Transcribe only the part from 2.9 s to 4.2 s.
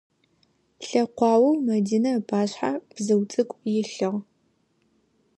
бзыу цӏыкӏу илъыгъ.